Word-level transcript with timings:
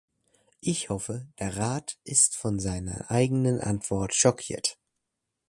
Ich 0.61 0.89
hoffe, 0.89 1.27
der 1.37 1.57
Rat 1.57 1.99
ist 2.05 2.35
von 2.35 2.59
seiner 2.59 3.11
eigenen 3.11 3.59
Antwort 3.59 4.15
schockiert. 4.15 4.79